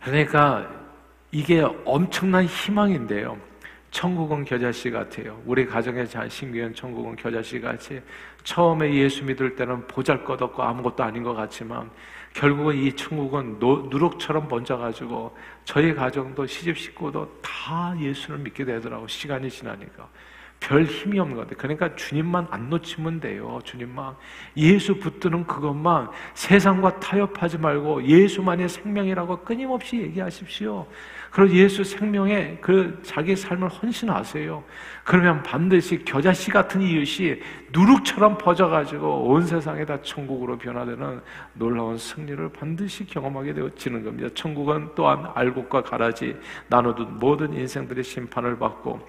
그러니까 0.02 0.68
이게 1.30 1.62
엄청난 1.86 2.44
희망인데요. 2.44 3.38
천국은 3.92 4.44
겨자씨 4.44 4.90
같아요. 4.90 5.40
우리 5.44 5.66
가정의 5.66 6.06
신기한 6.28 6.74
천국은 6.74 7.14
겨자씨 7.14 7.60
같이 7.60 8.00
처음에 8.42 8.92
예수 8.94 9.22
믿을 9.22 9.54
때는 9.54 9.86
보잘 9.86 10.24
것 10.24 10.40
없고 10.40 10.62
아무것도 10.62 11.04
아닌 11.04 11.22
것 11.22 11.34
같지만 11.34 11.90
결국은 12.32 12.74
이 12.74 12.96
천국은 12.96 13.58
누룩처럼 13.60 14.48
번져가지고 14.48 15.36
저희 15.64 15.94
가정도 15.94 16.46
시집 16.46 16.78
식구도 16.78 17.40
다 17.42 17.94
예수를 18.00 18.38
믿게 18.38 18.64
되더라고 18.64 19.06
시간이 19.06 19.50
지나니까 19.50 20.08
별 20.58 20.84
힘이 20.84 21.18
없는 21.18 21.36
것 21.36 21.42
같아요. 21.42 21.56
그러니까 21.58 21.94
주님만 21.96 22.46
안 22.50 22.70
놓치면 22.70 23.18
돼요. 23.20 23.58
주님만. 23.64 24.14
예수 24.56 24.96
붙드는 24.96 25.44
그것만 25.44 26.08
세상과 26.34 27.00
타협하지 27.00 27.58
말고 27.58 28.04
예수만의 28.04 28.68
생명이라고 28.68 29.40
끊임없이 29.40 29.98
얘기하십시오. 29.98 30.86
그리고 31.32 31.54
예수 31.54 31.82
생명에 31.82 32.58
그 32.60 33.00
자기 33.02 33.34
삶을 33.34 33.68
헌신하세요. 33.68 34.62
그러면 35.04 35.42
반드시 35.42 36.04
겨자씨 36.04 36.50
같은 36.50 36.80
이웃이 36.80 37.40
누룩처럼 37.72 38.38
퍼져가지고 38.38 39.24
온 39.24 39.44
세상에 39.46 39.84
다 39.84 40.00
천국으로 40.00 40.58
변화되는 40.58 41.20
놀라운 41.54 41.98
승리를 41.98 42.50
반드시 42.52 43.04
경험하게 43.06 43.54
되어지는 43.54 44.04
겁니다. 44.04 44.28
천국은 44.34 44.90
또한 44.94 45.30
알곡과 45.34 45.82
가라지 45.82 46.36
나누듯 46.68 47.08
모든 47.18 47.52
인생들의 47.52 48.04
심판을 48.04 48.58
받고 48.58 49.00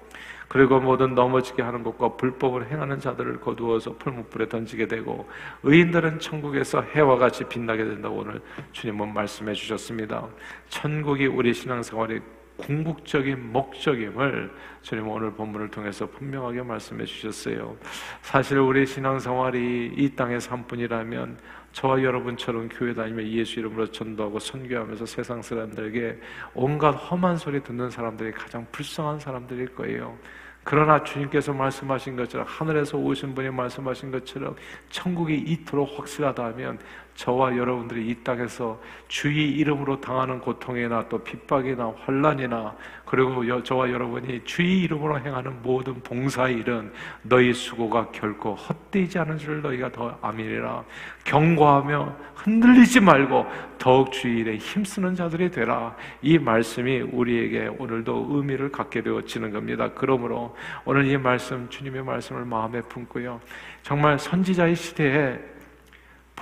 그리고 0.48 0.78
모든 0.78 1.14
넘어지게 1.14 1.62
하는 1.62 1.82
것과 1.82 2.16
불법을 2.16 2.70
행하는 2.70 3.00
자들을 3.00 3.40
거두어서 3.40 3.96
풀무불에 3.96 4.48
던지게 4.48 4.88
되고 4.88 5.28
의인들은 5.62 6.18
천국에서 6.18 6.82
해와 6.82 7.16
같이 7.16 7.44
빛나게 7.44 7.84
된다고 7.84 8.18
오늘 8.18 8.40
주님은 8.72 9.14
말씀해 9.14 9.54
주셨습니다. 9.54 10.26
천국이 10.68 11.26
우리 11.26 11.54
신앙생활의 11.54 12.20
궁극적인 12.56 13.52
목적임을 13.52 14.52
주님 14.82 15.08
오늘 15.08 15.32
본문을 15.32 15.70
통해서 15.70 16.06
분명하게 16.06 16.62
말씀해 16.62 17.04
주셨어요. 17.04 17.76
사실 18.22 18.58
우리 18.58 18.86
신앙생활이 18.86 19.94
이 19.96 20.14
땅의 20.14 20.38
한 20.48 20.66
뿐이라면 20.66 21.38
저와 21.72 22.02
여러분처럼 22.02 22.68
교회 22.68 22.94
다니며 22.94 23.24
예수 23.24 23.58
이름으로 23.58 23.90
전도하고 23.90 24.38
선교하면서 24.38 25.06
세상 25.06 25.42
사람들에게 25.42 26.20
온갖 26.54 26.92
험한 26.92 27.36
소리 27.36 27.62
듣는 27.62 27.90
사람들이 27.90 28.30
가장 28.30 28.66
불쌍한 28.70 29.18
사람들일 29.18 29.74
거예요. 29.74 30.16
그러나 30.62 31.02
주님께서 31.04 31.52
말씀하신 31.52 32.16
것처럼 32.16 32.46
하늘에서 32.48 32.96
오신 32.96 33.34
분이 33.34 33.50
말씀하신 33.50 34.10
것처럼 34.10 34.56
천국이 34.88 35.34
이토록 35.36 35.98
확실하다면 35.98 36.78
저와 37.14 37.56
여러분들이 37.56 38.08
이 38.08 38.14
땅에서 38.24 38.80
주의 39.08 39.50
이름으로 39.50 40.00
당하는 40.00 40.40
고통이나 40.40 41.08
또 41.08 41.18
핍박이나 41.22 41.94
환란이나 42.04 42.74
그리고 43.04 43.62
저와 43.62 43.90
여러분이 43.90 44.42
주의 44.44 44.82
이름으로 44.82 45.20
행하는 45.20 45.62
모든 45.62 45.94
봉사의 46.02 46.56
일은 46.56 46.92
너희 47.22 47.52
수고가 47.52 48.10
결코 48.10 48.54
헛되지 48.54 49.18
않은 49.20 49.38
줄 49.38 49.62
너희가 49.62 49.92
더 49.92 50.18
아미리라. 50.20 50.84
경고하며 51.22 52.16
흔들리지 52.34 53.00
말고 53.00 53.46
더욱 53.78 54.10
주의 54.10 54.38
일에 54.38 54.56
힘쓰는 54.56 55.14
자들이 55.14 55.50
되라. 55.50 55.94
이 56.22 56.38
말씀이 56.38 57.02
우리에게 57.02 57.68
오늘도 57.78 58.30
의미를 58.30 58.72
갖게 58.72 59.02
되어지는 59.02 59.52
겁니다. 59.52 59.90
그러므로 59.94 60.56
오늘 60.84 61.06
이 61.06 61.16
말씀 61.16 61.68
주님의 61.68 62.02
말씀을 62.02 62.44
마음에 62.44 62.80
품고요. 62.82 63.40
정말 63.82 64.18
선지자의 64.18 64.74
시대에 64.74 65.53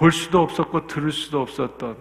볼 0.02 0.10
수도 0.10 0.40
없었고 0.42 0.88
들을 0.88 1.12
수도 1.12 1.42
없었던 1.42 1.96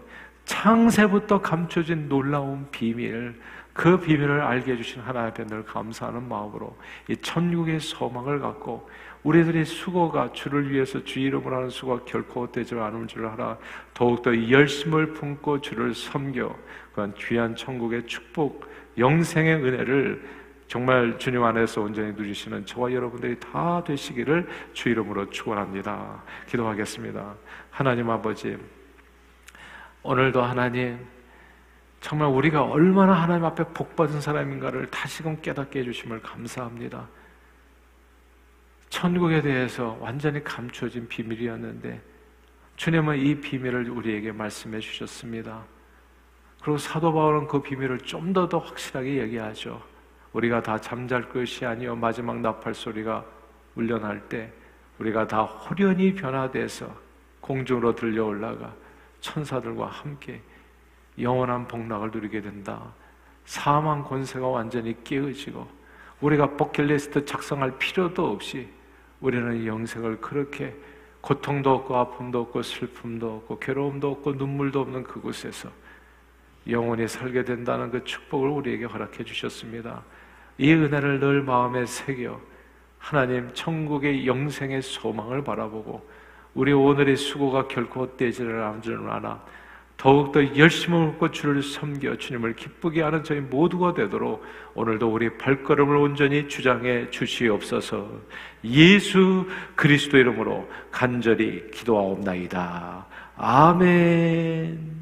창세부터 0.46 1.40
감춰진 1.40 2.10
놀라운 2.10 2.66
비밀, 2.72 3.40
그 3.74 4.00
비밀을 4.00 4.42
알게 4.42 4.72
해주신 4.72 5.04
하나님 5.04 5.30
앞에 5.30 5.46
늘 5.46 5.64
감사하는 5.64 6.28
마음으로 6.28 6.76
이 7.08 7.16
천국의 7.16 7.80
소망을 7.80 8.40
갖고 8.40 8.90
우리들의 9.22 9.66
수고가 9.66 10.32
주를 10.34 10.72
위해서 10.72 11.04
주 11.04 11.20
이름을 11.20 11.54
하는 11.54 11.70
수고가 11.70 12.04
결코 12.06 12.52
되지 12.52 12.74
않을 12.74 13.06
줄 13.06 13.28
알아 13.28 13.60
더욱더 13.94 14.50
열심을 14.50 15.14
품고 15.14 15.62
주를 15.62 15.94
섬겨 15.94 16.56
그런 16.94 17.14
귀한 17.14 17.56
천국의 17.56 18.08
축복, 18.08 18.68
영생의 18.98 19.58
은혜를 19.58 20.28
정말 20.72 21.20
주님 21.20 21.44
안에서 21.44 21.82
온전히 21.82 22.14
누리시는 22.14 22.66
저와 22.66 22.94
여러분들이 22.94 23.38
다 23.42 23.84
되시기를 23.84 24.48
주 24.72 24.88
이름으로 24.88 25.30
축원합니다. 25.30 26.24
기도하겠습니다. 26.48 27.36
하나님 27.70 28.10
아버지, 28.10 28.58
오늘도 30.02 30.42
하나님, 30.42 30.98
정말 32.00 32.30
우리가 32.30 32.64
얼마나 32.64 33.12
하나님 33.12 33.44
앞에 33.44 33.66
복 33.74 33.98
받은 33.98 34.22
사람인가를 34.22 34.88
다시금 34.88 35.42
깨닫게 35.42 35.80
해 35.80 35.84
주심을 35.84 36.22
감사합니다. 36.22 37.06
천국에 38.88 39.42
대해서 39.42 39.98
완전히 40.00 40.42
감춰진 40.42 41.06
비밀이었는데, 41.10 42.02
주님은 42.78 43.18
이 43.18 43.42
비밀을 43.42 43.90
우리에게 43.90 44.32
말씀해 44.32 44.80
주셨습니다. 44.80 45.66
그리고 46.62 46.78
사도 46.78 47.12
바울은 47.12 47.50
그 47.50 47.62
비밀을 47.62 47.98
좀 47.98 48.32
더 48.32 48.48
더 48.48 48.60
확실하게 48.60 49.18
얘기하죠. 49.18 49.91
우리가 50.34 50.64
다 50.64 50.78
잠잘 50.78 51.30
것이 51.30 51.66
아니요 51.66 51.96
마지막 51.96 52.40
나팔 52.40 52.74
소리가 52.74 53.26
울려날 53.76 54.22
때 54.30 54.52
우리가 55.00 55.28
다 55.28 55.44
호련히 55.44 56.14
변화돼서 56.14 56.94
공중으로 57.42 57.96
들려 57.96 58.26
올라가 58.26 58.74
천사들과 59.20 59.88
함께 59.88 60.42
영원한 61.20 61.68
복락을 61.68 62.12
누리게 62.12 62.42
된다. 62.42 62.94
사망 63.46 64.04
권세가 64.04 64.48
완전히 64.48 65.04
깨어지고 65.04 65.68
우리가 66.22 66.56
버킷리스트 66.56 67.26
작성할 67.26 67.78
필요도 67.78 68.26
없이 68.26 68.70
우리는 69.20 69.66
영생을 69.66 70.22
그렇게 70.22 70.76
고통도 71.22 71.72
없고 71.72 71.96
아픔도 71.96 72.42
없고 72.42 72.62
슬픔도 72.62 73.36
없고 73.38 73.60
괴로움도 73.60 74.12
없고 74.12 74.34
눈물도 74.34 74.82
없는 74.82 75.04
그곳에서 75.04 75.70
영원히 76.68 77.08
살게 77.08 77.44
된다는 77.44 77.92
그 77.92 78.04
축복을 78.04 78.50
우리에게 78.50 78.86
허락해 78.86 79.24
주셨습니다. 79.24 80.04
이 80.62 80.72
은혜를 80.72 81.20
늘 81.20 81.42
마음에 81.42 81.88
새겨 81.88 82.40
하나님 83.00 83.52
천국의 83.52 84.28
영생의 84.28 84.84
소망을 84.84 85.44
바라보고 85.44 86.08
우리 86.54 86.72
오늘의 86.72 87.18
수고가 87.18 87.68
결코 87.68 88.02
헛되지를 88.02 88.62
않으나 88.62 89.42
더욱더 89.98 90.56
열심을 90.56 91.08
갖고 91.08 91.32
주를 91.32 91.64
섬겨 91.64 92.18
주님을 92.18 92.56
기쁘게 92.56 93.02
하는 93.02 93.24
저희 93.24 93.40
모두가 93.40 93.96
되도록 93.96 94.44
오늘도 94.76 95.12
우리 95.12 95.36
발걸음을 95.36 95.96
온전히 95.96 96.48
주장해 96.48 97.10
주시옵소서 97.10 98.08
예수 98.64 99.48
그리스도 99.76 100.20
이름으로 100.20 100.70
간절히 100.92 101.72
기도하옵나이다. 101.72 103.08
아멘. 103.36 105.01